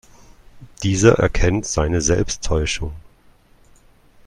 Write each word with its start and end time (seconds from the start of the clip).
Dieser 0.81 1.19
erkennt 1.19 1.67
seine 1.67 2.01
Selbsttäuschung. 2.01 2.91